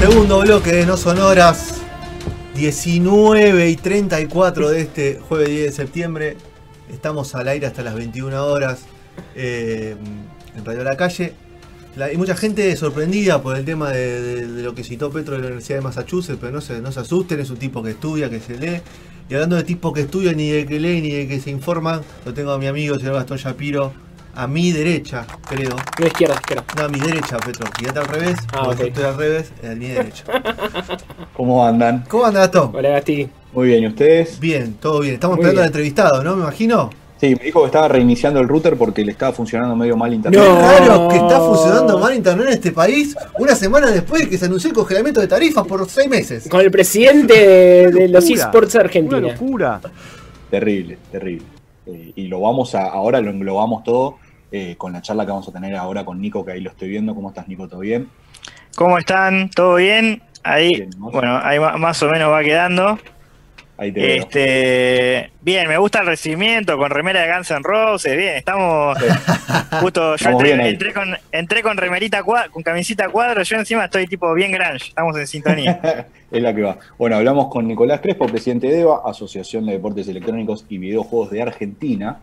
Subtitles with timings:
[0.00, 1.74] Segundo bloque de No Sonoras,
[2.54, 6.36] 19 y 34 de este jueves 10 de septiembre.
[6.90, 8.80] Estamos al aire hasta las 21 horas
[9.36, 9.94] eh,
[10.56, 11.34] en Radio La Calle.
[11.96, 15.46] La- hay mucha gente sorprendida por el tema de, lo que citó Petro de la
[15.48, 18.40] Universidad de Massachusetts, pero no se, no se asusten, es un tipo que estudia, que
[18.40, 18.80] se lee.
[19.28, 22.00] Y hablando de tipos que estudian, ni de que leen, ni de que se informan,
[22.24, 23.92] lo tengo a mi amigo, el señor Gastón Shapiro,
[24.34, 25.76] a mi derecha, creo.
[25.98, 26.64] No, izquierda, izquierda.
[26.76, 27.66] No, a mi derecha, Petro.
[27.78, 28.78] Fíjate al revés, Ah, porque ok.
[28.80, 30.24] yo estoy al revés, a mi derecha.
[31.36, 32.04] ¿Cómo andan?
[32.08, 32.70] ¿Cómo anda Gastón?
[32.74, 33.28] Hola, Gasti.
[33.52, 34.38] Muy bien, ¿y ustedes?
[34.38, 35.14] Bien, todo bien.
[35.14, 35.64] Estamos Muy esperando bien.
[35.64, 36.36] al entrevistado, ¿no?
[36.36, 36.90] Me imagino.
[37.20, 40.40] Sí, me dijo que estaba reiniciando el router porque le estaba funcionando medio mal internet.
[40.40, 40.56] No.
[40.56, 44.46] Claro que está funcionando mal internet en este país una semana después de que se
[44.46, 46.48] anunció el congelamiento de tarifas por seis meses.
[46.48, 49.20] Con el presidente de, de los esports Una Argentina.
[49.20, 49.80] locura.
[50.50, 51.44] Terrible, terrible.
[51.92, 54.18] Eh, y lo vamos a, ahora lo englobamos todo
[54.52, 56.88] eh, con la charla que vamos a tener ahora con Nico, que ahí lo estoy
[56.88, 57.14] viendo.
[57.14, 57.68] ¿Cómo estás, Nico?
[57.68, 58.08] ¿Todo bien?
[58.76, 59.50] ¿Cómo están?
[59.50, 60.22] ¿Todo bien?
[60.42, 61.10] Ahí, Bien, ¿no?
[61.10, 62.98] bueno, ahí más o menos va quedando.
[63.80, 64.16] Ahí te veo.
[64.22, 68.98] Este, bien, me gusta el recibimiento con remera de Guns N' Roses, bien, estamos
[69.80, 74.06] justo, yo bien entré, con, entré con remerita cua- con camisita cuadro, yo encima estoy
[74.06, 75.80] tipo bien grunge, estamos en sintonía.
[76.30, 76.76] es la que va.
[76.98, 81.40] Bueno, hablamos con Nicolás Crespo, presidente de EVA, Asociación de Deportes Electrónicos y Videojuegos de
[81.40, 82.20] Argentina.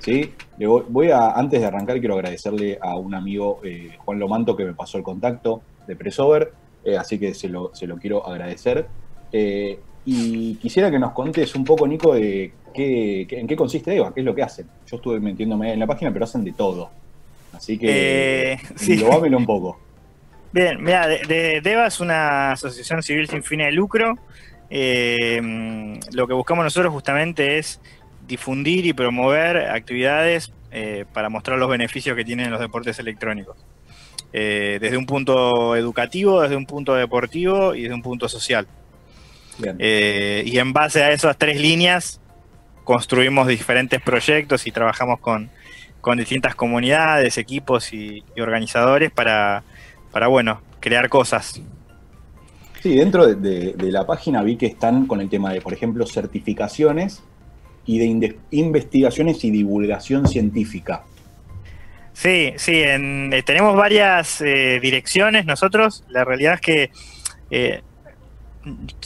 [0.00, 0.34] ¿sí?
[0.58, 4.54] Le voy, voy a, antes de arrancar, quiero agradecerle a un amigo, eh, Juan Lomanto,
[4.54, 6.52] que me pasó el contacto de Pressover,
[6.84, 8.86] eh, así que se lo, se lo quiero agradecer.
[9.32, 9.78] Eh,
[10.10, 14.20] y quisiera que nos contes un poco, Nico, de qué, en qué consiste EVA, qué
[14.20, 14.66] es lo que hacen.
[14.86, 16.90] Yo estuve metiéndome en la página, pero hacen de todo.
[17.52, 18.92] Así que, Eh, sí.
[18.94, 19.78] englobámelo un poco.
[20.52, 24.14] Bien, mira, de, de- DEVA es una asociación civil sin fines de lucro.
[24.70, 27.80] Eh, lo que buscamos nosotros justamente es
[28.26, 33.56] difundir y promover actividades eh, para mostrar los beneficios que tienen los deportes electrónicos.
[34.32, 38.66] Eh, desde un punto educativo, desde un punto deportivo y desde un punto social.
[39.78, 42.20] Eh, y en base a esas tres líneas
[42.84, 45.50] construimos diferentes proyectos y trabajamos con,
[46.00, 49.62] con distintas comunidades, equipos y, y organizadores para,
[50.12, 51.60] para, bueno, crear cosas.
[52.82, 55.72] Sí, dentro de, de- de la página vi que están con el tema de, por
[55.72, 57.22] ejemplo, certificaciones
[57.84, 61.02] y de investigaciones y divulgación científica.
[62.12, 66.04] Sí, sí, en- eh, tenemos varias eh, direcciones nosotros.
[66.08, 66.90] La realidad es que
[67.50, 67.82] eh,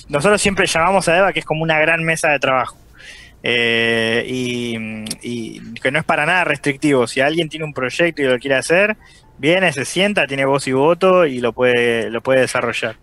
[0.09, 2.77] nosotros siempre llamamos a EVA que es como una gran mesa de trabajo.
[3.45, 4.77] Eh, y,
[5.21, 7.07] y que no es para nada restrictivo.
[7.07, 8.97] Si alguien tiene un proyecto y lo quiere hacer,
[9.39, 12.97] viene, se sienta, tiene voz y voto y lo puede, lo puede desarrollar.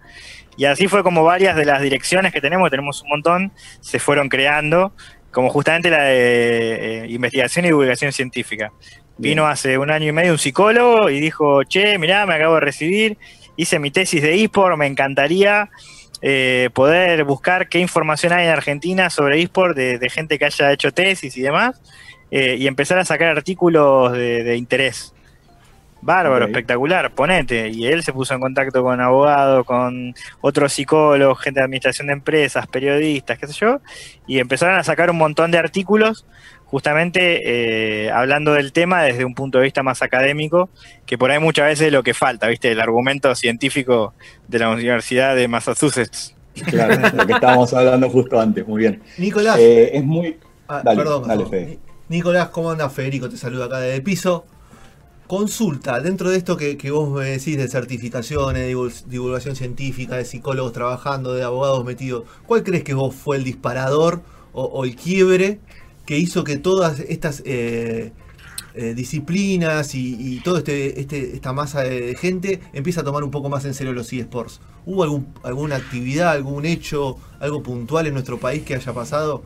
[0.55, 4.29] Y así fue como varias de las direcciones que tenemos, tenemos un montón, se fueron
[4.29, 4.93] creando,
[5.31, 8.71] como justamente la de eh, investigación y divulgación científica.
[9.17, 12.61] Vino hace un año y medio un psicólogo y dijo, che, mirá, me acabo de
[12.61, 13.17] recibir,
[13.57, 15.69] hice mi tesis de eSport, me encantaría
[16.21, 20.71] eh, poder buscar qué información hay en Argentina sobre eSport de, de gente que haya
[20.71, 21.81] hecho tesis y demás,
[22.31, 25.13] eh, y empezar a sacar artículos de, de interés.
[26.01, 27.67] Bárbaro, espectacular, ponete.
[27.69, 32.13] Y él se puso en contacto con abogados, con otros psicólogos, gente de administración de
[32.13, 33.81] empresas, periodistas, qué sé yo,
[34.25, 36.25] y empezaron a sacar un montón de artículos
[36.69, 40.69] justamente eh, hablando del tema desde un punto de vista más académico,
[41.05, 42.71] que por ahí muchas veces es lo que falta, ¿viste?
[42.71, 44.13] El argumento científico
[44.47, 46.35] de la Universidad de Massachusetts.
[46.65, 49.01] Claro, lo que estábamos hablando justo antes, muy bien.
[49.17, 50.37] Nicolás, Eh, es muy.
[50.67, 51.45] ah, dale, perdón, dale.
[51.45, 51.79] Fede.
[52.09, 52.89] Nicolás, ¿cómo anda?
[52.89, 54.45] Federico te saluda acá desde el piso.
[55.27, 60.15] Consulta, dentro de esto que, que vos me decís de certificaciones, de divul- divulgación científica,
[60.15, 64.21] de psicólogos trabajando, de abogados metidos, ¿cuál crees que vos fue el disparador
[64.53, 65.59] o, o el quiebre
[66.09, 68.11] que hizo que todas estas eh,
[68.73, 73.29] eh, disciplinas y, y toda este, este, esta masa de gente empiece a tomar un
[73.29, 74.59] poco más en serio los eSports?
[74.87, 79.43] ¿Hubo algún, alguna actividad, algún hecho, algo puntual en nuestro país que haya pasado?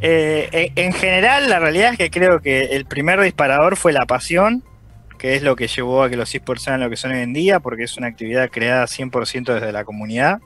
[0.00, 4.06] Eh, en- en general, la realidad es que creo que el primer disparador fue la
[4.06, 4.62] pasión,
[5.18, 7.32] que es lo que llevó a que los esports sean lo que son hoy en
[7.32, 10.38] día, porque es una actividad creada 100% desde la comunidad.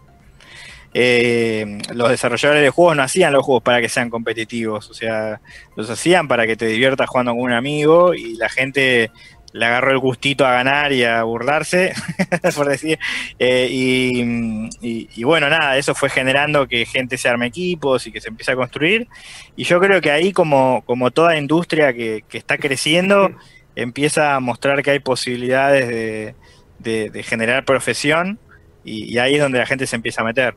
[0.94, 5.40] Eh, los desarrolladores de juegos no hacían los juegos para que sean competitivos, o sea,
[5.76, 9.10] los hacían para que te diviertas jugando con un amigo y la gente
[9.52, 11.92] le agarró el gustito a ganar y a burlarse,
[12.56, 12.98] por decir.
[13.38, 18.20] Eh, y, y- bueno, nada, eso fue generando que gente se arme equipos y que
[18.20, 19.08] se empiece a construir.
[19.56, 23.30] Y yo creo que ahí, como, como toda industria que, está creciendo,
[23.76, 26.34] empieza a mostrar que hay posibilidades
[26.78, 28.38] de, generar profesión
[28.84, 30.56] y ahí es donde la gente se empieza a meter.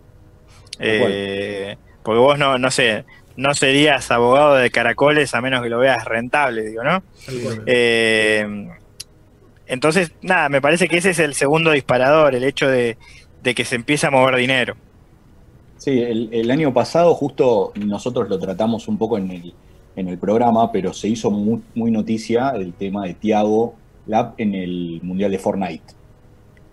[0.79, 3.05] Eh, porque vos no, no sé,
[3.35, 7.03] no serías abogado de caracoles a menos que lo veas rentable, digo, ¿no?
[7.65, 8.67] Eh,
[9.67, 12.97] entonces, nada, me parece que ese es el segundo disparador, el hecho de,
[13.43, 14.75] de que se empiece a mover dinero.
[15.77, 19.53] Sí, el, el año pasado justo nosotros lo tratamos un poco en el,
[19.95, 23.75] en el programa, pero se hizo muy, muy noticia el tema de Tiago
[24.07, 25.93] Lab en el Mundial de Fortnite.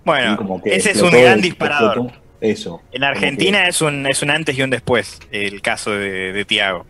[0.05, 2.13] Bueno, Y como que ese es un gran disparador.
[2.43, 2.83] Eso.
[2.93, 6.85] En Argentina es un, es un antes y un después el caso de, de Tiago.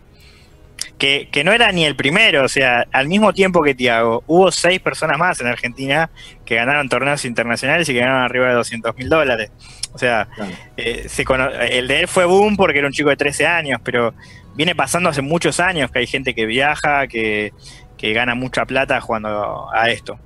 [0.97, 4.51] Que, que no era ni el primero, o sea, al mismo tiempo que Tiago, hubo
[4.51, 6.09] seis personas más en Argentina
[6.45, 9.51] que ganaron torneos internacionales y que ganaron arriba de 200 mil dólares.
[9.93, 10.51] O sea, Claro.
[10.77, 13.79] eh, se cono- el de él fue boom porque era un chico de 13 años,
[13.83, 14.13] pero
[14.55, 17.53] viene pasando hace muchos años que hay gente que viaja, que,
[17.97, 20.17] que gana mucha plata jugando a esto.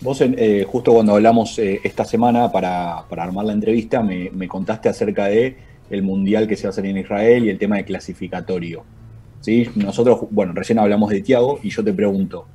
[0.00, 4.46] Vos, eh, justo cuando hablamos eh, esta semana para, para armar la entrevista, me, me
[4.46, 5.56] contaste acerca de
[5.88, 8.84] el mundial que se va a hacer en Israel y el tema de clasificatorio.
[9.40, 9.70] ¿Sí?
[9.74, 12.46] Nosotros, bueno, recién hablamos de Tiago y yo te pregunto,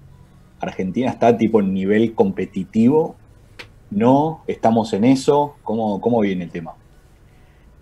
[0.59, 3.15] ¿Argentina está tipo en nivel competitivo?
[3.89, 4.43] ¿No?
[4.47, 5.55] ¿Estamos en eso?
[5.63, 6.73] ¿Cómo, cómo viene el tema?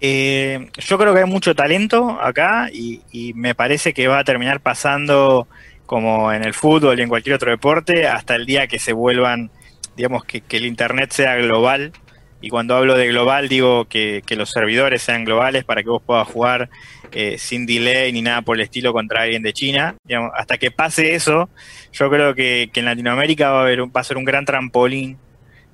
[0.02, 4.62] Eh, yo creo que hay mucho talento acá y me parece que va a terminar
[4.62, 5.48] pasando
[5.89, 9.50] como en el fútbol y en cualquier otro deporte hasta el día que se vuelvan,
[9.97, 11.94] digamos, que, que el Internet sea global.
[12.41, 16.03] Y cuando hablo de global digo que, que los servidores sean globales para que vos
[16.06, 16.69] puedas jugar
[17.12, 19.95] eh, sin delay ni nada por el estilo contra alguien de China.
[20.03, 21.50] Digamos, hasta que pase eso,
[21.91, 24.45] yo creo que, que en Latinoamérica va a, haber un- va a ser un gran
[24.45, 25.18] trampolín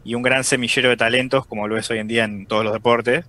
[0.06, 2.72] y un gran semillero de talentos, como lo es hoy en día en todos los
[2.72, 3.26] deportes.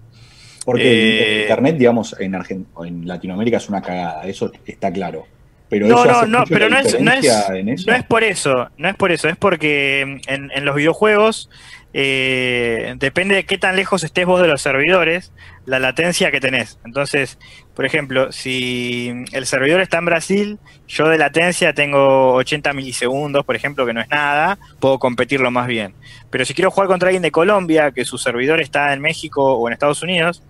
[0.65, 5.27] Porque Eh, el Internet, digamos, en, Argen- en Latinoamérica es una cagada, eso está claro.
[5.69, 8.95] Pero No, no, no, pero no es, no, es, no es por eso, no es
[8.95, 11.51] por eso, es porque en, en los videojuegos
[11.99, 15.33] eh, depende de qué tan lejos estés vos de los servidores,
[15.65, 16.79] la latencia que tenés.
[16.85, 17.39] Entonces,
[17.75, 23.57] por ejemplo, si el servidor está en Brasil, yo de latencia tengo 80 milisegundos, por
[23.57, 25.95] ejemplo, que no es nada, puedo competirlo más bien.
[26.29, 29.67] Pero si quiero jugar contra alguien de Colombia, que su servidor está en México o
[29.67, 30.43] en Estados Unidos,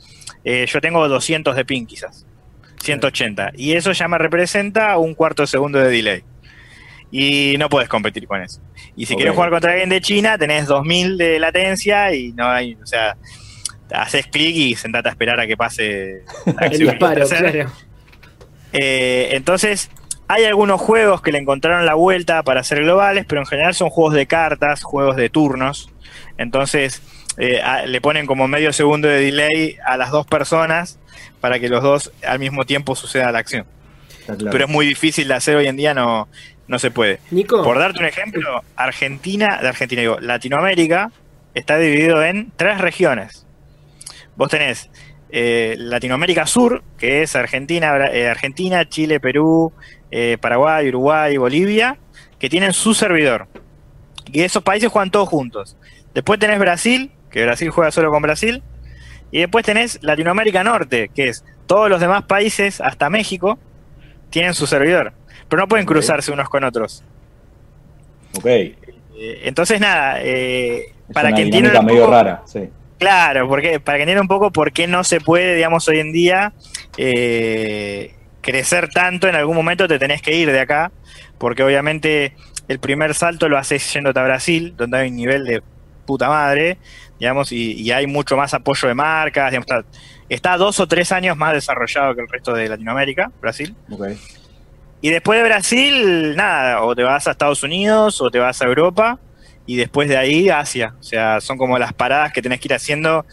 [0.43, 2.26] eh, yo tengo 200 de ping quizás.
[2.87, 3.53] 180.
[3.57, 6.23] Y eso ya me representa un cuarto de segundo de delay.
[7.11, 8.61] Y no puedes competir con eso.
[8.97, 9.19] Y si Ok.
[9.19, 13.17] quieres jugar contra alguien de China, tenés 2000 de latencia y no hay, o sea,
[13.93, 17.71] haces clic y sentate a esperar a que pase la El disparo, claro.
[18.73, 19.91] Eh, entonces,
[20.29, 23.91] hay algunos juegos que le encontraron la vuelta para ser globales, pero en general son
[23.91, 25.91] juegos de cartas, juegos de turnos.
[26.37, 27.01] Entonces,
[27.39, 30.99] eh, a- le ponen como medio segundo de delay a las dos personas
[31.41, 33.67] para que los dos al mismo tiempo suceda la acción.
[34.25, 34.49] Claro.
[34.51, 36.29] Pero es muy difícil de hacer hoy en día, no,
[36.69, 37.21] no se puede.
[37.31, 41.13] Nico, Por darte un ejemplo, Argentina, de Argentina digo, Latinoamérica
[41.55, 43.47] está dividido en tres regiones.
[44.37, 44.91] Vos tenés
[45.31, 49.73] eh, Latinoamérica Sur, que es Argentina, eh, Argentina, Chile, Perú,
[50.11, 51.99] eh, Paraguay, Uruguay, Bolivia,
[52.39, 53.49] que tienen su servidor.
[54.33, 55.77] Y esos países juegan todos juntos.
[56.15, 58.63] Después tenés Brasil, que Brasil juega solo con Brasil.
[59.31, 63.59] Y después tenés Latinoamérica Norte, que es todos los demás países, hasta México,
[64.31, 65.13] tienen su servidor.
[65.49, 67.03] Pero no pueden cruzarse unos con otros.
[68.37, 68.47] Ok.
[68.47, 68.75] Eh,
[69.45, 72.69] entonces, nada, eh, Es para que entiendan un medio poco, rara, sí.
[72.99, 76.13] claro, porque para que entiendan un poco por qué no se puede, digamos, hoy en
[76.13, 76.53] día
[76.99, 80.93] eh, crecer tanto, en algún momento te tenés que ir de acá,
[81.39, 82.35] porque obviamente
[82.69, 85.63] el primer salto lo haces yéndote a Brasil, donde hay un nivel de
[86.05, 86.79] puta madre,
[87.19, 89.85] digamos, y, y hay mucho más apoyo de marcas, digamos, está,
[90.29, 93.75] está dos o tres años más desarrollado que el resto de Latinoamérica, Brasil.
[95.01, 98.65] Y después de Brasil, nada, o te vas a Estados Unidos o te vas a
[98.65, 99.19] Europa
[99.67, 100.95] y después de ahí Asia.
[100.99, 103.27] O sea, son como las paradas que tenés que ir haciendo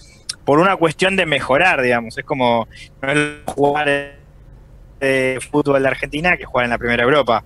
[0.45, 2.17] por una cuestión de mejorar, digamos.
[2.17, 2.67] Es como
[3.01, 4.17] no es jugar
[4.99, 7.43] eh, fútbol de Argentina que jugar en la primera Europa.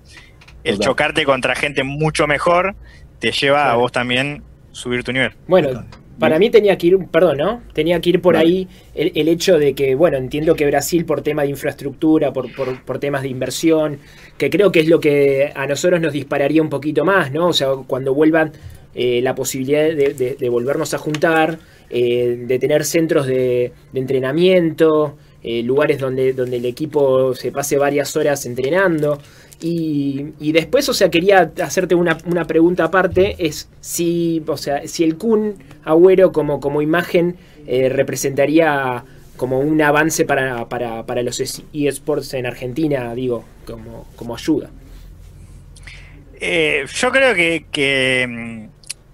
[0.64, 0.86] El Total.
[0.88, 2.74] chocarte contra gente mucho mejor
[3.20, 4.42] te lleva a vos también
[4.72, 5.34] subir tu nivel.
[5.46, 5.84] bueno,
[6.18, 7.62] para mí tenía que ir, perdón, ¿no?
[7.72, 11.22] Tenía que ir por ahí el, el hecho de que, bueno, entiendo que Brasil por
[11.22, 13.98] tema de infraestructura, por, por, por temas de inversión,
[14.36, 17.48] que creo que es lo que a nosotros nos dispararía un poquito más, ¿no?
[17.48, 18.52] O sea, cuando vuelvan
[18.94, 21.58] eh, la posibilidad de, de- de volvernos a juntar,
[21.90, 27.78] eh, de tener centros de, de entrenamiento, eh, lugares donde, donde el equipo se pase
[27.78, 29.18] varias horas entrenando.
[29.60, 35.16] Y, después, o sea, quería hacerte una, pregunta aparte, es si, o sea, si el
[35.16, 37.36] Kun Agüero como, como imagen
[37.66, 39.04] eh, representaría
[39.36, 44.70] como un avance para, para, para los eSports en Argentina, digo, como, como ayuda.
[46.40, 48.68] Eh, yo creo que, mm,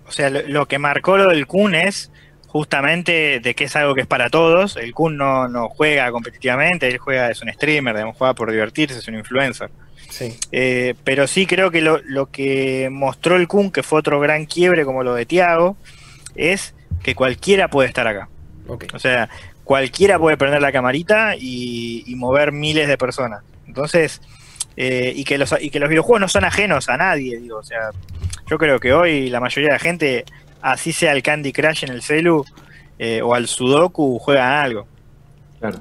[0.06, 2.10] o sea, lo, que marcó lo del Kun es
[2.46, 4.76] justamente de que es algo que es para todos.
[4.76, 8.98] El Kun no, no juega competitivamente, él juega, es un streamer, digamos, juega por divertirse,
[8.98, 9.70] es un influencer.
[10.52, 14.46] Eh, pero sí creo que lo, lo, que mostró el Kun, que fue otro gran
[14.46, 15.76] quiebre como lo de Tiago,
[16.34, 18.28] es que cualquiera puede estar acá.
[18.66, 19.28] O sea,
[19.64, 23.42] cualquiera puede prender la camarita y, mover miles de personas.
[23.66, 24.20] Entonces,
[24.76, 27.58] eh, y, que los, y que los videojuegos no son ajenos a nadie, digo.
[27.58, 27.90] O sea,
[28.48, 30.24] yo creo que hoy la mayoría de la gente,
[30.62, 32.44] así sea el Candy Crush en el celu
[32.98, 34.86] eh, o al Sudoku, juegan algo.
[35.60, 35.80] Claro.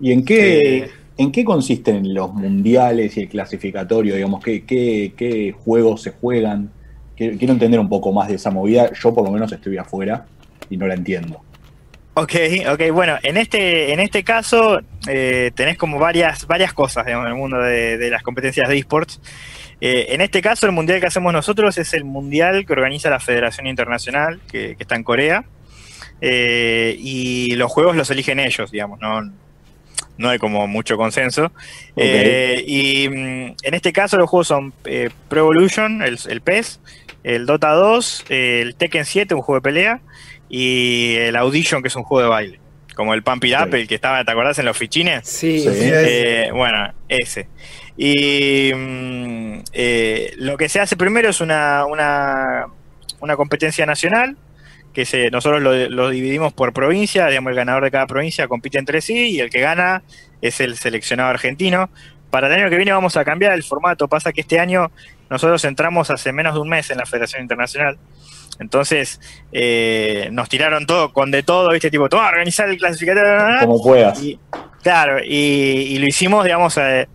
[0.00, 0.90] ¿Y en qué,
[1.22, 4.14] en qué consisten los mundiales y el clasificatorio?
[4.14, 6.70] Digamos, ¿qué, qué, qué juegos se juegan?
[7.16, 8.90] Quiero entender un poco más de esa movida.
[8.92, 10.26] Yo por lo menos estoy afuera
[10.68, 11.40] y no la entiendo.
[12.14, 12.34] Ok,
[12.70, 17.34] ok, bueno, en este, en este caso eh, tenés como varias, varias cosas en el
[17.34, 19.18] mundo de, las competencias de esports.
[19.80, 23.18] Eh, en este caso, el mundial que hacemos nosotros es el mundial que organiza la
[23.18, 25.44] Federación Internacional, que, está en Corea,
[26.20, 29.32] eh, y los juegos los eligen ellos, digamos, no,
[30.18, 31.52] no hay como mucho consenso.
[31.96, 34.72] y mm, en este caso los juegos son
[35.28, 36.80] Pro Evolution, el, el PES,
[37.24, 40.00] el Dota 2, el Tekken 7, un juego de pelea,
[40.48, 42.60] y el Audition, que es un juego de baile.
[42.94, 45.26] Como el Pump It Up, el que estaba, ¿te acordás en los fichines?
[45.26, 47.48] Sí, eh, bueno, ese.
[47.96, 52.66] Y mm, eh, lo que se hace primero es una, una,
[53.20, 54.36] una competencia nacional,
[54.92, 59.00] que se, nosotros lo, dividimos por provincia, digamos, el ganador de cada provincia compite entre
[59.00, 60.02] sí y el que gana
[60.40, 61.90] es el seleccionado argentino.
[62.30, 64.90] Para el año que viene vamos a cambiar el formato, pasa que este año
[65.28, 67.98] nosotros entramos hace menos de un mes en la Federación Internacional
[68.58, 69.20] entonces,
[69.50, 71.90] eh, nos tiraron todo con de todo, ¿viste?
[71.90, 73.60] Tipo, toma, organizar el clasificatorio.
[73.60, 74.20] Como puedas.
[74.82, 77.08] claro, y, lo hicimos, digamos, eh,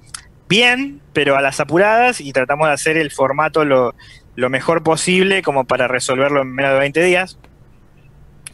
[0.49, 3.93] bien, pero a las apuradas y tratamos de hacer el formato lo,
[4.35, 7.39] mejor posible como para resolverlo en menos de 20 días,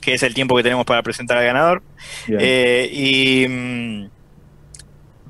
[0.03, 1.83] que es el tiempo que tenemos para presentar al ganador.
[2.27, 3.47] Eh, y.
[3.47, 4.09] Mm,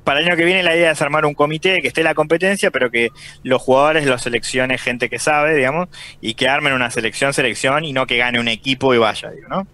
[0.04, 2.14] para el año que viene la idea es armar un comité que esté en la
[2.14, 3.08] competencia, pero que
[3.42, 5.88] los jugadores los seleccione gente que sabe, digamos,
[6.20, 9.48] y que armen una selección, selección, y no que gane un equipo y vaya, digo,
[9.48, 9.66] ¿no?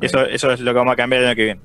[0.00, 1.60] Eso, eso es lo que vamos a cambiar el año que viene.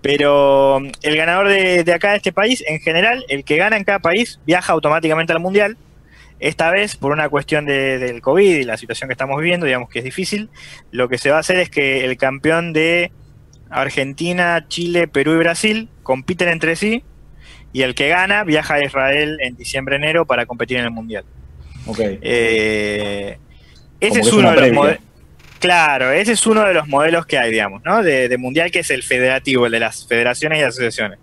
[0.00, 3.84] Pero mm, el ganador de, acá, de este país, en general, el que gana en
[3.84, 5.76] cada país viaja automáticamente al Mundial.
[6.40, 10.00] Esta vez, por una cuestión del COVID y la situación que estamos viviendo, digamos que
[10.00, 10.50] es difícil,
[10.90, 13.12] lo que se va a hacer es que el campeón de
[13.70, 17.02] Argentina, Chile, Perú y Brasil compiten entre sí
[17.72, 21.24] y el que gana viaja a Israel en diciembre-enero para competir en el Mundial.
[21.98, 23.38] Eh,
[24.00, 25.00] ese es uno de los modelos.
[25.58, 28.02] Claro, ese es uno de los modelos que hay, digamos, ¿no?
[28.02, 31.18] De, mundial que es el federativo, el de las federaciones y asociaciones.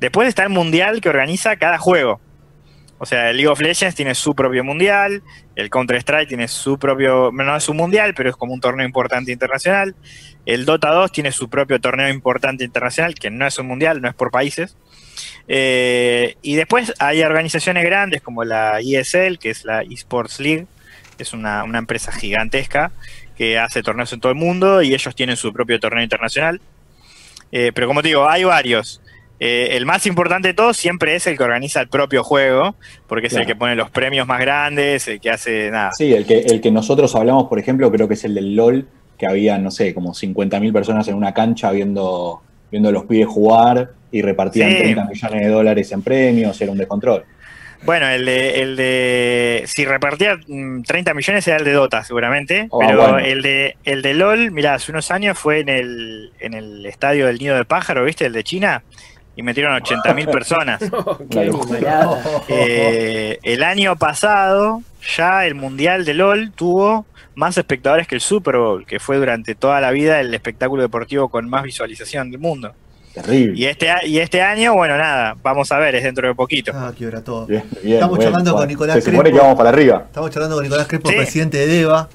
[0.00, 2.20] Después está el mundial que organiza cada juego.
[2.98, 5.22] O sea, el League of Legends tiene su propio mundial,
[5.56, 8.86] el Counter Strike tiene su propio, no es un mundial, pero es como un torneo
[8.86, 9.94] importante internacional.
[10.46, 14.08] El Dota 2 tiene su propio torneo importante internacional, que no es un mundial, no
[14.08, 14.76] es por países.
[15.48, 20.66] Eh, y después hay organizaciones grandes como la ESL, que es la Esports League,
[21.18, 22.92] es una, empresa gigantesca
[23.36, 26.60] que hace torneos en todo el mundo y ellos tienen su propio torneo internacional.
[27.52, 29.00] Eh, pero como te digo, hay varios.
[29.40, 32.76] Eh, el más importante de todos siempre es el que organiza el propio juego,
[33.06, 35.90] porque es el que pone los premios más grandes, el que hace nada.
[35.92, 38.86] Sí, el que, el que nosotros hablamos, por ejemplo, creo que es el del LOL,
[39.18, 43.26] que había, no sé, como 50.000 personas en una cancha viendo, viendo a los pibes
[43.26, 47.24] jugar y repartían 30 millones de dólares en premios, era un descontrol.
[47.84, 52.66] Bueno, el de, el de si repartía 30 mm, millones era el de Dota, seguramente.
[52.70, 56.54] Oh, pero el de el de LOL, mira, hace unos años fue en el, en
[56.54, 58.24] el estadio del Nido de Pájaro, ¿viste?
[58.24, 58.82] El de China.
[59.36, 60.80] Y metieron 80 mil personas.
[62.48, 64.82] Eh, el año pasado,
[65.16, 69.54] ya el Mundial de LOL tuvo más espectadores que el Super Bowl, que fue durante
[69.54, 72.72] toda la vida el espectáculo deportivo con más visualización del mundo.
[73.14, 73.58] Terrible.
[73.58, 76.72] Y este, y este año, bueno, nada, vamos a ver, es dentro de poquito.
[76.74, 77.46] Ah, qué hora todo.
[77.48, 80.04] Estamos charlando con Nicolás Se supone que vamos para arriba.
[80.06, 82.08] Estamos charlando con Nicolás Crespo, presidente de DEVA.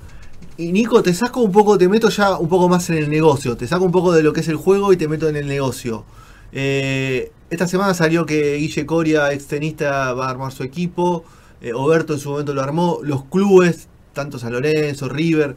[0.57, 3.55] Y Nico, te saco un poco, te meto ya un poco más en el negocio.
[3.55, 5.47] Te saco un poco de lo que es el juego y te meto en el
[5.47, 6.03] negocio.
[6.51, 11.23] Eh, esta semana salió que Guille Coria, extenista, va a armar su equipo.
[11.61, 12.99] Eh, Oberto en su momento lo armó.
[13.03, 15.55] Los clubes, tanto San Lorenzo, River,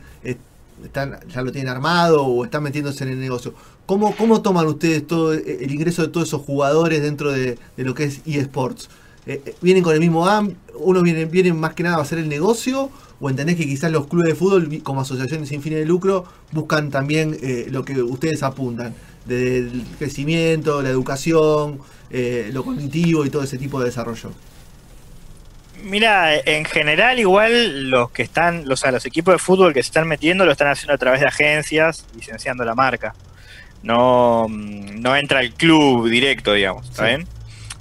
[0.84, 3.54] están, ya lo tienen armado o están metiéndose en el negocio.
[3.86, 8.04] ¿Cómo, ¿Cómo toman ustedes todo el ingreso de todos esos jugadores dentro de, lo que
[8.04, 8.88] es eSports?
[9.26, 10.54] Eh, eh, ¿Vienen con el mismo AM?
[10.78, 12.90] ¿Uno viene, viene más que nada a hacer el negocio?
[13.20, 16.90] ¿O entendés que quizás los clubes de fútbol, como asociaciones sin fines de lucro, buscan
[16.90, 18.94] también eh, lo que ustedes apuntan?
[19.26, 24.30] Del crecimiento, la educación, lo cognitivo y todo ese tipo de desarrollo.
[25.82, 30.06] Mira, en general igual los que están, los, los equipos de fútbol que se están
[30.06, 33.14] metiendo lo están haciendo a través de agencias, licenciando la marca.
[33.82, 37.26] No, no entra el club directo, digamos, ¿está bien?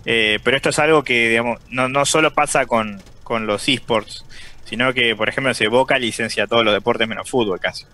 [0.06, 4.26] Eh, pero esto es algo que, digamos, no, no solo pasa con, los esports,
[4.66, 7.86] sino que, por ejemplo, se Boca licencia todos los deportes menos fútbol casi.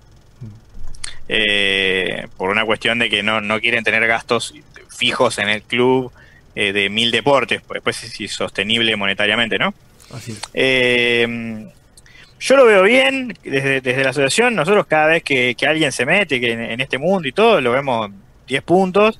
[1.29, 4.53] Eh, por una cuestión de que no, no quieren tener gastos
[4.89, 6.11] fijos en el club
[6.55, 9.73] eh, de mil deportes, pues después es sostenible monetariamente, ¿no?
[10.11, 10.37] Así
[12.39, 14.55] yo lo veo bien desde, la asociación.
[14.55, 18.11] Nosotros cada vez que, alguien se mete que en, este mundo y todo, lo vemos
[18.47, 19.19] 10 puntos.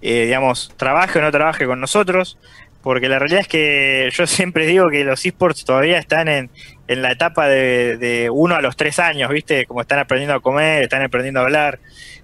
[0.00, 2.38] Eh, digamos, trabaje o no trabaje con nosotros.
[2.84, 6.50] Porque la realidad es que yo siempre digo que los esports todavía están en,
[6.86, 9.66] la etapa de, uno a los tres años, ¿viste?
[9.66, 11.80] Como están aprendiendo a comer, están aprendiendo a hablar.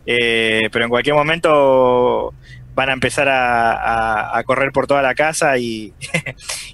[0.06, 2.32] Eh, pero en cualquier momento
[2.74, 5.92] van a empezar a, correr por toda la casa y,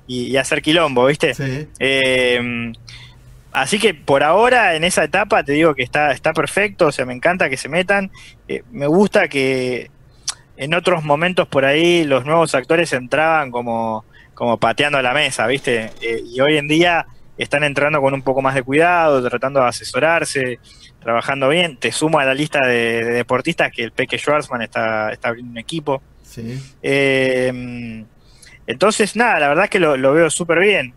[0.07, 1.33] y, hacer quilombo, ¿viste?
[1.33, 1.69] Sí.
[1.78, 2.73] Eh,
[3.57, 7.07] Así que por ahora, en esa etapa, te digo que está, está perfecto, o sea,
[7.07, 8.11] me encanta que se metan.
[8.49, 9.90] Eh, me gusta que
[10.56, 15.46] en otros momentos por ahí los nuevos actores entraban como, como pateando a la mesa,
[15.46, 15.90] ¿viste?
[16.00, 17.06] Eh, y hoy en día
[17.38, 20.58] están entrando con un poco más de cuidado, tratando de asesorarse,
[21.00, 21.76] trabajando bien.
[21.76, 25.58] Te sumo a la lista de, deportistas que el Peque Schwarzman está, está abriendo un
[25.58, 26.02] equipo.
[26.22, 26.58] Sí.
[26.82, 28.04] Eh,
[28.66, 30.94] entonces, nada, la verdad es que lo, lo veo súper bien.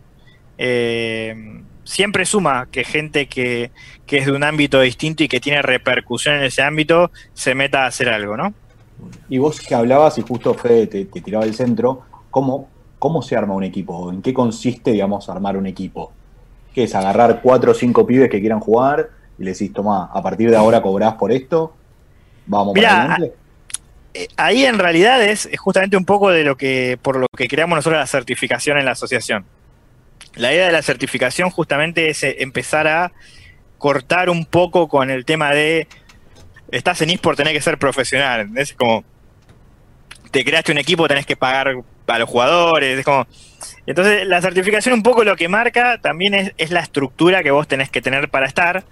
[0.58, 3.70] Eh, siempre suma que gente que,
[4.06, 7.86] es de un ámbito distinto y que tiene repercusión en ese ámbito se meta a
[7.86, 8.54] hacer algo, ¿no?
[9.28, 13.54] Y vos que hablabas y justo Fede te, tiraba el centro, ¿cómo, ¿cómo se arma
[13.54, 14.10] un equipo?
[14.10, 16.12] ¿En qué consiste, digamos, armar un equipo?
[16.74, 20.22] ¿Qué es agarrar cuatro o cinco pibes que quieran jugar y le decís, toma, a
[20.22, 21.74] partir de ahora cobrás por esto?
[22.46, 23.34] Vamos para adelante.
[24.12, 27.76] Eh, ahí en realidad es justamente un poco de lo que, por lo que creamos
[27.76, 29.44] nosotros la certificación en la asociación
[30.34, 33.12] la idea de la certificación justamente es eh, empezar a
[33.78, 35.88] cortar un poco con el tema de
[36.72, 38.50] estás en eSport, tenés que ser profesional.
[38.56, 39.04] Es como
[40.30, 41.74] te creaste un equipo, tenés que pagar
[42.06, 42.98] a los jugadores.
[42.98, 43.26] Es como.
[43.86, 47.90] Entonces, la certificación un poco lo que marca también es, la estructura que vos tenés
[47.90, 48.84] que tener para estar.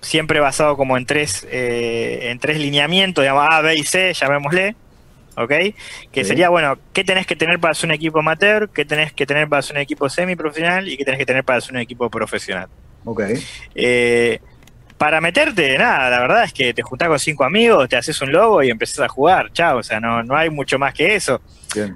[0.00, 4.76] Siempre basado como en tres, eh, en tres lineamientos, digamos A, B y C, llamémosle.
[5.36, 5.52] ¿ok?
[6.12, 8.68] Que sería, bueno, ¿qué tenés que tener para ser un equipo amateur?
[8.70, 10.88] ¿Qué tenés que tener para ser un equipo semiprofesional?
[10.88, 12.68] ¿Y qué tenés que tener para ser un equipo profesional?
[13.04, 13.22] Ok.
[13.74, 14.40] Eh,
[15.00, 18.32] para meterte, nada, la verdad es que te juntás con cinco amigos, te haces un
[18.32, 21.40] logo y empezás a jugar, chao, o sea, no, no hay mucho más que eso.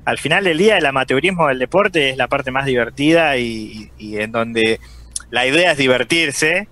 [0.06, 4.32] Al final del día, el amateurismo del deporte es la parte más divertida y, en
[4.32, 4.80] donde
[5.28, 6.66] la idea es divertirse,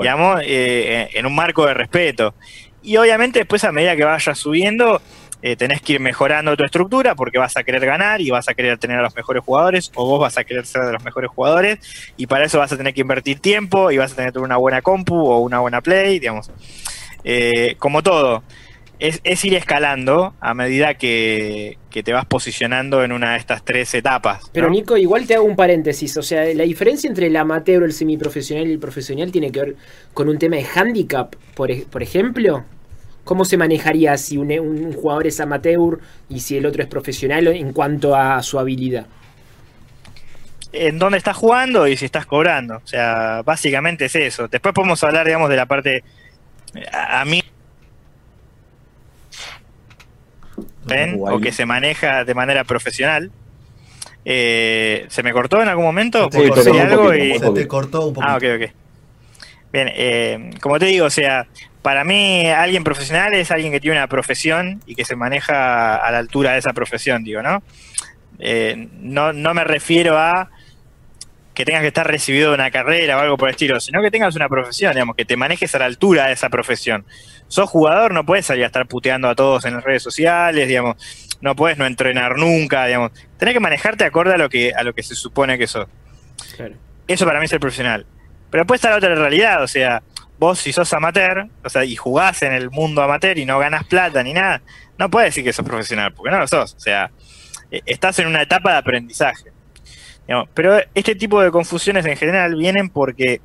[0.00, 2.34] digamos, eh, en un marco de respeto.
[2.82, 5.02] Y obviamente después a medida que vayas subiendo,
[5.46, 8.54] eh, tenés que ir mejorando tu estructura porque vas a querer ganar y vas a
[8.54, 11.30] querer tener a los mejores jugadores o vos vas a querer ser de los mejores
[11.30, 11.78] jugadores
[12.16, 14.56] y para eso vas a tener que invertir tiempo y vas a tener que una
[14.56, 16.50] buena compu o una buena play, digamos.
[17.22, 18.42] Eh, como todo,
[18.98, 24.50] es, ir escalando a medida que, te vas posicionando en una de estas tres etapas.
[24.52, 27.92] Pero Nico, igual te hago un paréntesis, o sea, la diferencia entre el amateur, el
[27.92, 29.76] semiprofesional y el profesional tiene que ver
[30.12, 32.64] con un tema de handicap, por, por ejemplo.
[33.26, 37.72] ¿Cómo se manejaría si un, jugador es amateur y si el otro es profesional en
[37.72, 39.06] cuanto a su habilidad?
[40.72, 42.76] en dónde estás jugando y si estás cobrando.
[42.76, 44.46] O sea, básicamente es eso.
[44.46, 46.04] Después podemos hablar, digamos, de la parte.
[46.92, 47.42] A, mí.
[50.84, 51.18] ¿Ven?
[51.20, 53.32] O que se maneja de manera profesional.
[54.24, 56.28] Eh, ¿Se me cortó en algún momento?
[56.30, 56.44] Sí,
[56.78, 57.38] algo y...
[57.38, 58.26] Se te cortó un poco.
[58.28, 58.70] Ah, ok, ok.
[59.72, 61.46] Bien, eh, como te digo, o sea,
[61.86, 66.10] para mí alguien profesional es alguien que tiene una profesión y que se maneja a
[66.10, 67.62] la altura de esa profesión, digo, ¿no?
[68.40, 70.50] Eh, no, no me refiero a
[71.54, 74.10] que tengas que estar recibido de una carrera o algo por el estilo, sino que
[74.10, 77.06] tengas una profesión, digamos, que te manejes a la altura de esa profesión.
[77.46, 80.96] Sos jugador, no puedes salir a estar puteando a todos en las redes sociales, digamos,
[81.40, 83.12] no puedes no entrenar nunca, digamos.
[83.38, 85.86] Tenés que manejarte acorde a lo que, a lo que se supone que sos.
[87.06, 88.06] Eso para mí es el profesional.
[88.50, 90.02] Pero después está la otra realidad, o sea,
[90.38, 93.84] vos si sos amateur, o sea, y jugás en el mundo amateur y no ganas
[93.84, 94.62] plata ni nada,
[94.98, 96.74] no puedes decir que sos profesional, porque no lo sos.
[96.74, 97.10] O sea,
[97.70, 99.52] eh, estás en una etapa de aprendizaje.
[100.54, 103.40] pero este tipo de confusiones en general vienen porque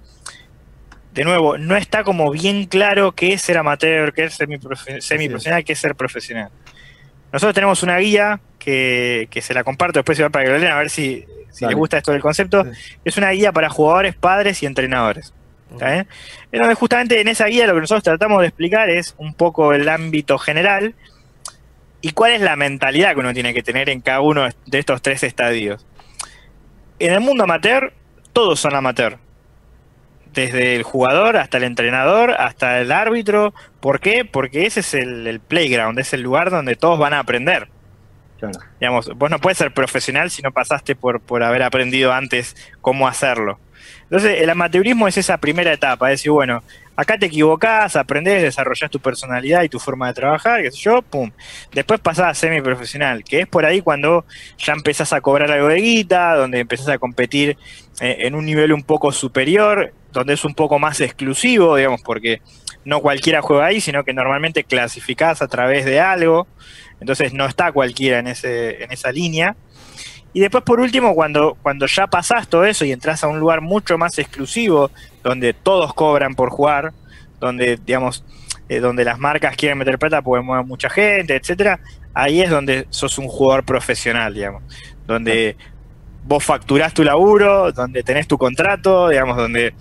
[1.14, 5.74] de nuevo, no está como bien claro qué es ser amateur, qué es semiprofesional, qué
[5.74, 6.50] es ser profesional.
[7.34, 10.90] Nosotros tenemos una guía que, se la comparto después para que lo lean, a ver
[10.90, 11.26] si,
[11.60, 12.66] les gusta esto del concepto.
[13.04, 15.34] Es una guía para jugadores, padres y entrenadores.
[15.74, 16.06] ¿Está
[16.52, 19.88] donde justamente en esa guía lo que nosotros tratamos de explicar es un poco el
[19.90, 20.96] ámbito general
[22.02, 25.02] y cuál es la mentalidad que uno tiene que tener en cada uno de estos
[25.02, 25.86] tres estadios.
[27.00, 27.94] En el mundo amateur,
[28.34, 29.18] todos son amateur
[30.34, 33.54] desde el jugador hasta el entrenador, hasta el árbitro.
[33.80, 34.26] ¿Por qué?
[34.26, 37.68] Porque ese es el, playground, es el lugar donde todos van a aprender.
[38.80, 43.08] Digamos, vos no puedes ser profesional si no pasaste por, por haber aprendido antes cómo
[43.08, 43.60] hacerlo.
[44.04, 46.64] Entonces, el amateurismo es esa primera etapa, es decir, bueno,
[46.96, 51.02] acá te equivocás, aprendés, desarrollás tu personalidad y tu forma de trabajar, qué sé yo,
[51.02, 51.32] pum.
[51.74, 54.26] Después pasás a semiprofesional, que es por ahí cuando
[54.58, 57.58] ya empezás a cobrar algo de guita, donde empezás a competir
[58.00, 62.42] eh, en un nivel un poco superior, donde es un poco más exclusivo, digamos, porque
[62.84, 66.48] no cualquiera juega ahí, sino que normalmente clasificás a través de algo,
[67.00, 69.56] entonces no está cualquiera en, ese, en esa línea.
[70.34, 73.62] Y después, por último, cuando, cuando ya pasás todo eso y entras a un lugar
[73.62, 74.92] mucho más exclusivo,
[75.24, 76.94] donde todos cobran por jugar,
[77.40, 78.24] donde, digamos,
[78.70, 81.82] eh, donde las marcas quieren meter plata porque mueven mucha gente, etcétera,
[82.14, 84.64] ahí es donde sos un jugador profesional, digamos,
[85.06, 85.58] donde
[86.24, 89.74] vos facturás tu laburo, donde tenés tu contrato, digamos, donde...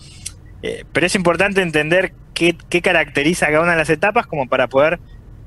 [0.63, 4.67] Eh, pero es importante entender qué, qué caracteriza cada una de las etapas como para
[4.69, 4.99] poder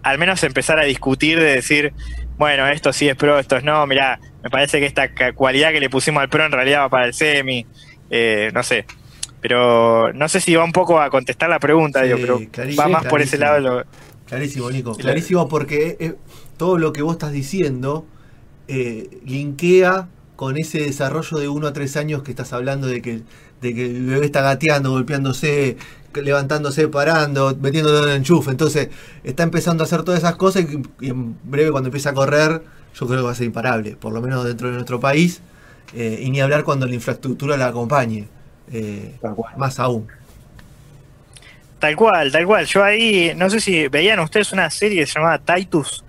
[0.04, 1.94] al menos empezar a discutir de decir,
[2.38, 5.80] bueno, esto sí es pro, esto es no, mira, me parece que esta cualidad que
[5.80, 7.66] le pusimos al pro en realidad va para el semi,
[8.10, 8.86] eh, no sé.
[9.42, 12.40] Pero no sé si va un poco a contestar la pregunta, pero
[12.80, 13.84] va más por ese lado.
[14.26, 14.96] Clarísimo, Nico.
[14.96, 16.16] Clarísimo porque eh,
[16.58, 18.06] todo lo que vos estás diciendo
[18.68, 23.22] eh, linkea con ese desarrollo de uno a tres años que estás hablando de que,
[23.64, 25.78] de que el bebé está gateando, golpeándose,
[26.14, 28.52] levantándose, parando, metiéndolo en el enchufe.
[28.52, 28.90] Entonces,
[29.24, 30.66] está empezando a hacer todas esas cosas
[31.00, 32.62] y, en breve cuando empieza a correr,
[32.94, 35.42] yo creo que va a ser imparable, por lo menos dentro de nuestro país.
[35.96, 38.28] Eh, y ni hablar cuando la infraestructura la acompañe.
[38.72, 39.16] Eh,
[39.58, 40.08] más aún.
[41.80, 42.66] Tal cual, tal cual.
[42.66, 46.04] Yo ahí, no sé si veían ustedes una serie que se llamaba Titus,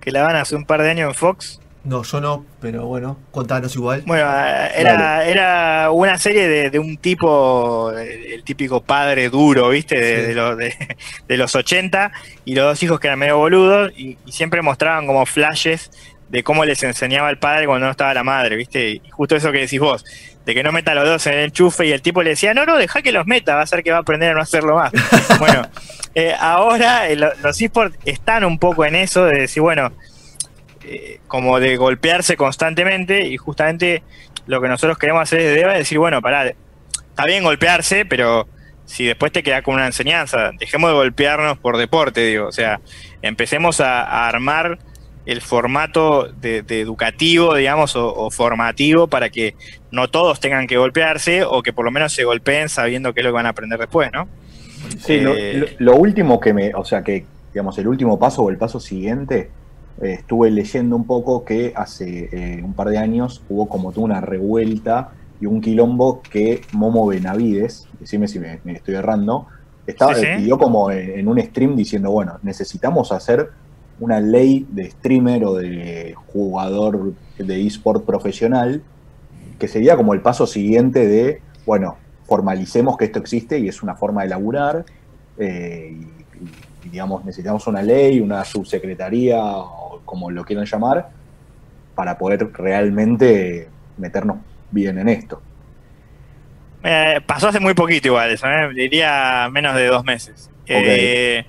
[0.00, 1.60] que la van hace un par de años en Fox.
[1.86, 4.02] No, yo no, pero bueno, contanos igual.
[4.06, 9.94] Bueno, era, era una serie de, un tipo, el típico padre duro, ¿viste?
[9.96, 12.10] De, los, de, los 80,
[12.44, 15.92] y los dos hijos que eran medio boludos, y, siempre mostraban como flashes
[16.28, 18.90] de cómo les enseñaba el padre cuando no estaba la madre, ¿viste?
[18.90, 20.04] Y justo eso que decís vos,
[20.44, 22.66] de que no meta los dos en el enchufe, y el tipo le decía, no,
[22.66, 24.74] no, deja que los meta, va a ser que va a aprender a no hacerlo
[24.74, 24.90] más.
[25.38, 25.62] bueno,
[26.16, 29.92] eh, ahora eh, los esports están un poco en eso de decir, bueno,
[30.88, 34.04] eh, como de golpearse constantemente y justamente
[34.46, 38.46] lo que nosotros queremos hacer es debe decir, bueno, pará, está bien golpearse, pero
[38.84, 42.80] si después te queda con una enseñanza, dejemos de golpearnos por deporte, digo, o sea,
[43.20, 44.78] empecemos a, armar
[45.24, 49.56] el formato de, educativo, digamos, o, formativo para que
[49.90, 53.24] no todos tengan que golpearse o que por lo menos se golpeen sabiendo qué es
[53.24, 54.28] lo que van a aprender después, ¿no?
[55.00, 58.50] Sí, lo, eh, lo, último que me, o sea, que, digamos, el último paso o
[58.50, 59.50] el paso siguiente
[60.02, 64.20] eh, estuve leyendo un poco que hace eh, un par de años hubo como una
[64.20, 69.46] revuelta y un quilombo que Momo Benavides, decime si me, estoy errando,
[69.86, 73.50] estaba, pidió como en, un stream diciendo, bueno, necesitamos hacer
[74.00, 78.82] una ley de streamer o de jugador de eSport profesional,
[79.58, 83.94] que sería como el paso siguiente de, bueno, formalicemos que esto existe y es una
[83.94, 84.84] forma de laburar,
[85.38, 85.96] eh,
[86.88, 89.40] digamos, necesitamos una ley, una subsecretaría
[90.04, 91.08] como lo quieran llamar,
[91.94, 94.38] para poder realmente meternos
[94.70, 95.42] bien en esto.
[96.82, 98.72] Eh, pasó hace muy poquito igual eso, ¿eh?
[98.74, 100.50] diría menos de dos meses.
[100.66, 101.44] Eh,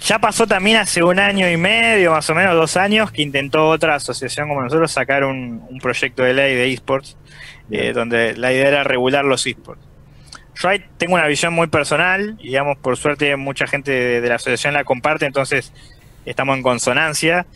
[0.00, 3.68] ya pasó también hace un año y medio, más o menos dos años, que intentó
[3.68, 7.16] otra asociación como nosotros sacar un, proyecto de ley de esports,
[7.94, 9.91] donde la idea era regular los esports.
[10.62, 14.36] Yo ahí tengo una visión muy personal, y digamos, por suerte mucha gente de la
[14.36, 15.72] asociación la comparte, entonces
[16.24, 17.46] estamos en consonancia.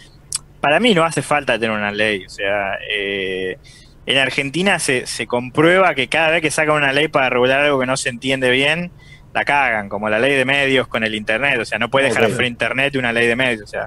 [0.61, 3.59] Para mí no hace falta tener una ley, o sea, eh,
[4.07, 7.79] en Argentina se, se comprueba que cada vez que sacan una ley para regular algo
[7.79, 8.90] que no se entiende bien,
[9.33, 12.25] la cagan, como la ley de medios con el Internet, o sea, no puede dejar
[12.25, 12.47] okay.
[12.49, 13.87] Internet y una ley de medios, o sea,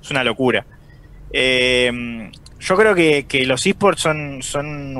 [0.00, 0.64] es una locura.
[1.32, 2.30] Eh,
[2.60, 4.96] yo creo que, los esports son, son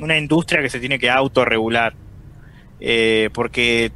[0.00, 1.92] una industria que se tiene que autorregular,
[2.80, 3.92] eh, porque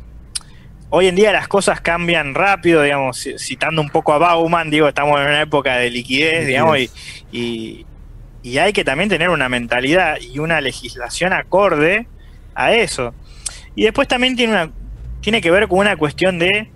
[0.91, 5.21] hoy en día las cosas cambian rápido, digamos, citando un poco a Bauman, digo, estamos
[5.21, 6.79] en una época de liquidez, digamos,
[7.33, 7.87] y,
[8.59, 12.07] hay que también tener una mentalidad y una legislación acorde
[12.55, 13.15] a eso.
[13.75, 14.71] Y después también tiene, una,
[15.21, 16.71] tiene que ver con una cuestión de,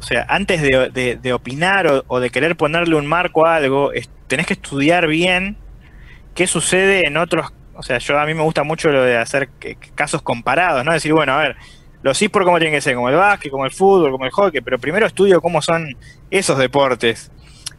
[0.00, 3.92] o sea, antes de, opinar o, de querer ponerle un marco a algo,
[4.26, 5.56] tenés que estudiar bien
[6.34, 9.48] qué sucede en otros, o sea, yo a mí me gusta mucho lo de hacer
[9.94, 10.92] casos comparados, ¿no?
[10.92, 11.56] Decir, bueno, a ver,
[12.02, 14.60] los eSports cómo tienen que ser, como el básquet, como el fútbol, como el hockey,
[14.60, 15.96] pero primero estudio cómo son
[16.30, 17.30] esos deportes,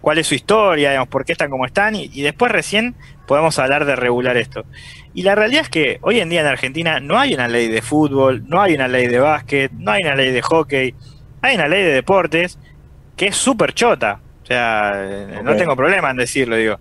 [0.02, 3.86] cuál es su historia, digamos, por qué están como están, y, después recién podemos hablar
[3.86, 4.66] de regular esto.
[5.14, 7.82] Y la realidad es que hoy en día en Argentina no hay una ley de
[7.82, 10.94] fútbol, no hay una ley de básquet, no hay una ley de hockey,
[11.42, 12.60] hay una ley de deportes
[13.16, 14.20] que es súper chota.
[14.44, 16.80] O sea, no tengo problema en decirlo, digo.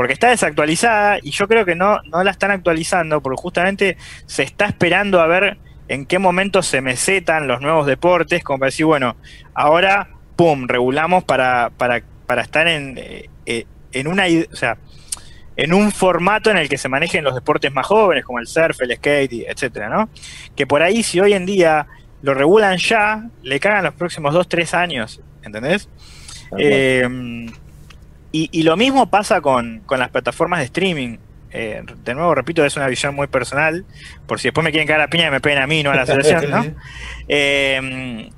[0.00, 4.42] Porque está desactualizada y yo creo que no, no la están actualizando porque justamente se
[4.42, 5.58] está esperando a ver
[5.88, 9.16] en qué momento se mesetan los nuevos deportes, como para decir, bueno,
[9.52, 14.78] ahora, pum, regulamos para, para, para estar en, eh, eh, en una, o sea,
[15.54, 18.80] en un formato en el que se manejen los deportes más jóvenes, como el surf,
[18.80, 20.08] el skate, etcétera, ¿no?
[20.56, 21.86] Que por ahí, si hoy en día
[22.22, 25.90] lo regulan ya, le cagan los próximos 2, 3 años, ¿entendés?
[26.56, 27.06] Eh,
[28.32, 31.18] y, y, lo mismo pasa con, con las plataformas de streaming.
[31.52, 33.84] Eh, de nuevo, repito, es una visión muy personal,
[34.26, 35.96] por si después me quieren caer la piña y me peguen a mí, no a
[35.96, 36.76] la selección,
[37.28, 38.30] eh,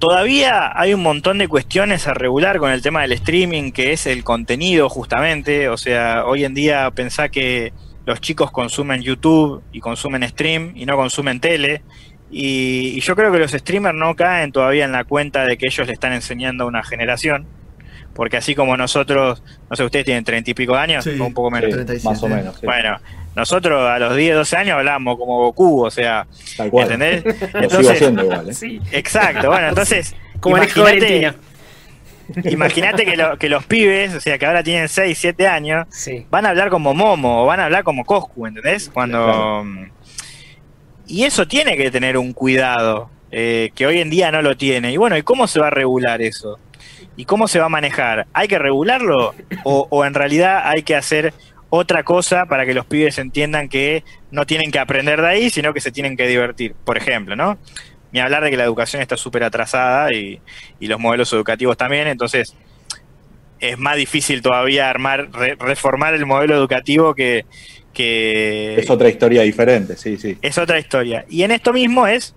[0.00, 4.06] todavía hay un montón de cuestiones a regular con el tema del streaming, que es
[4.06, 7.72] el contenido justamente, o sea, hoy en día pensá que
[8.06, 11.82] los chicos consumen YouTube y consumen stream y no consumen tele,
[12.28, 15.66] y, y yo creo que los streamers no caen todavía en la cuenta de que
[15.66, 17.46] ellos le están enseñando a una generación
[18.14, 21.34] porque así como nosotros, no sé, ustedes tienen treinta y pico de años, o un
[21.34, 22.04] poco menos.
[22.04, 22.60] más o menos.
[22.62, 22.98] Bueno,
[23.34, 26.92] nosotros a los 10, 12 años hablamos como Goku, o sea, Tal cual.
[26.92, 27.24] ¿entendés?
[27.54, 28.54] Entonces, igual, ¿eh?
[28.54, 28.80] sí.
[28.90, 31.34] Exacto, bueno, entonces, como imagínate,
[32.44, 35.86] imagínate que, que los pibes, o sea, que ahora tienen 6, 7 años,
[36.30, 38.90] van a hablar como Momo o van a hablar como Coscu, ¿entendés?
[38.92, 39.64] Cuando...
[41.06, 44.92] Y eso tiene que tener un cuidado, eh, que hoy en día no lo tiene.
[44.92, 46.58] Y bueno, ¿y cómo se va a regular eso?
[47.16, 48.26] ¿Y cómo se va a manejar?
[48.32, 51.34] ¿Hay que regularlo o, en realidad hay que hacer
[51.70, 55.74] otra cosa para que los pibes entiendan que no tienen que aprender de ahí, sino
[55.74, 56.74] que se tienen que divertir?
[56.84, 57.58] Por ejemplo, ¿no?
[58.12, 60.40] Ni hablar de que la educación está súper atrasada y,
[60.80, 62.54] los modelos educativos también, entonces
[63.60, 67.44] es más difícil todavía armar, reformar el modelo educativo que,
[67.92, 68.74] que...
[68.76, 70.36] Es otra historia diferente, sí, sí.
[70.42, 71.24] Es otra historia.
[71.28, 72.34] Y en esto mismo es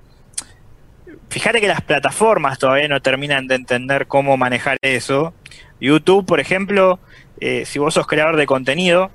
[1.30, 5.34] fíjate que las plataformas todavía no terminan de entender cómo manejar eso.
[5.80, 7.00] YouTube, por ejemplo,
[7.40, 9.12] eh, si vos sos creador de contenido,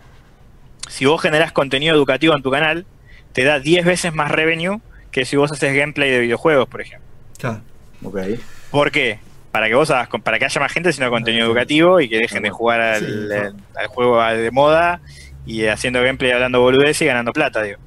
[0.89, 2.87] si vos generás contenido educativo en tu canal,
[3.33, 7.09] te da 10 veces más revenue que si vos haces gameplay de videojuegos, por ejemplo.
[7.39, 7.61] Claro.
[8.03, 8.41] Okay.
[8.71, 9.19] ¿Por qué?
[9.51, 12.43] Para que vos hagas, para que haya más gente haciendo contenido educativo y que dejen
[12.43, 13.53] de jugar al,
[13.89, 15.01] juego de moda
[15.45, 17.79] y haciendo gameplay hablando boludez y ganando plata, digo.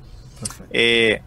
[0.71, 1.21] Eh,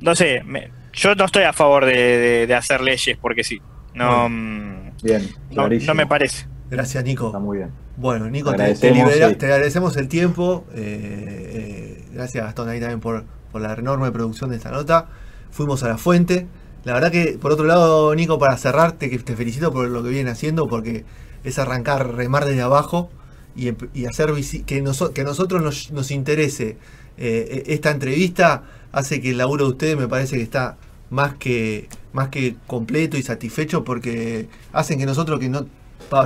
[0.00, 3.60] no sé, me, yo no estoy a favor de, hacer leyes porque sí.
[3.94, 6.46] No, mm, bien, no, me parece.
[6.70, 7.26] Gracias, Nico.
[7.26, 7.70] Está muy bien.
[7.96, 10.64] Bueno, Nico, te, agradecemos el tiempo.
[10.74, 13.24] Eh, eh, gracias, Gastón, ahí también por,
[13.54, 15.08] la enorme producción de esta nota.
[15.50, 16.46] Fuimos a la fuente.
[16.84, 20.08] La verdad que, por otro lado, Nico, para cerrarte, que te felicito por lo que
[20.08, 21.04] vienen haciendo, porque
[21.44, 23.10] es arrancar, remar desde abajo
[23.56, 23.68] y,
[24.06, 24.32] hacer
[24.64, 24.82] que,
[25.14, 26.78] que nosotros nos, nos interese
[27.22, 30.76] eh, esta entrevista hace que el laburo de ustedes me parece que está
[31.10, 35.66] más que, más que completo y satisfecho porque hacen que nosotros que no,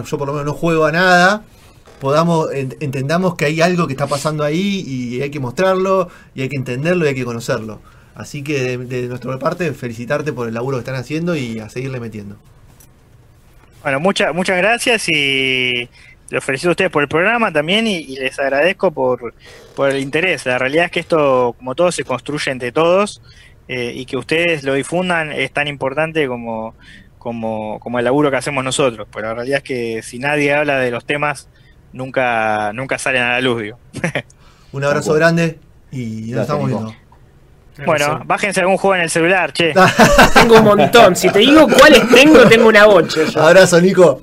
[0.04, 1.44] yo por lo menos no juego a nada,
[2.00, 6.48] podamos, entendamos que hay algo que está pasando ahí y hay que mostrarlo y hay
[6.48, 7.80] que entenderlo y hay que conocerlo.
[8.14, 11.98] Así que de, nuestra parte, felicitarte por el laburo que están haciendo y a seguirle
[11.98, 12.36] metiendo.
[13.82, 15.88] Bueno, muchas muchas gracias y
[16.40, 19.34] felicito a ustedes por el programa también y, les agradezco por,
[19.74, 20.46] por, el interés.
[20.46, 23.20] La realidad es que esto, como todo, se construye entre todos
[23.68, 26.74] eh, y que ustedes lo difundan es tan importante como,
[27.18, 29.06] como, como, el laburo que hacemos nosotros.
[29.12, 31.48] Pero la realidad es que si nadie habla de los temas,
[31.92, 33.62] nunca, nunca salen a la luz.
[33.62, 33.78] Digo.
[34.72, 35.58] Un abrazo grande
[35.92, 36.94] y nos estamos viendo.
[37.84, 39.74] Bueno, bájense algún juego en el celular, che.
[40.34, 41.16] tengo un montón.
[41.16, 43.20] Si te digo cuáles tengo, tengo una bocha.
[43.36, 44.22] Abrazo, Nico.